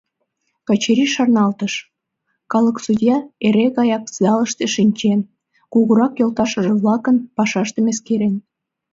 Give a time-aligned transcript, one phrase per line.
[0.67, 1.73] Качырий шарналтыш:
[2.51, 3.17] калык судья
[3.47, 5.19] эре гаяк залыште шинчен,
[5.73, 8.35] кугурак йолташыже-влакын пашаштым эскерен.